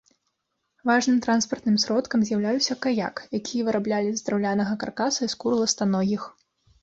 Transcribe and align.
Важным 0.89 1.17
транспартным 1.25 1.75
сродкам 1.83 2.23
з'яўляўся 2.29 2.77
каяк, 2.85 3.15
які 3.39 3.57
выраблялі 3.67 4.15
з 4.21 4.25
драўлянага 4.29 4.73
каркаса 4.85 5.21
і 5.27 5.31
скур 5.35 5.53
ластаногіх. 5.61 6.21